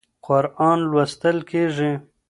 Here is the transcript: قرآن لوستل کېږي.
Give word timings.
قرآن 0.27 0.79
لوستل 0.91 1.37
کېږي. 1.49 1.91